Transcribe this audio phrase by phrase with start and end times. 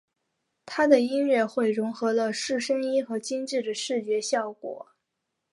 [0.65, 4.87] 他的音乐会融合了四声音和精致的视觉效果。